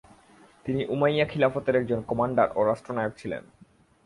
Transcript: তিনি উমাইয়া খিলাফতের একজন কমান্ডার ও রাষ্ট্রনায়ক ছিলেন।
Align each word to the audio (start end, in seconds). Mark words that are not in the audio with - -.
তিনি 0.65 0.81
উমাইয়া 0.85 1.25
খিলাফতের 1.25 1.75
একজন 1.75 1.99
কমান্ডার 2.01 2.47
ও 2.55 2.59
রাষ্ট্রনায়ক 2.65 3.13
ছিলেন। 3.17 3.43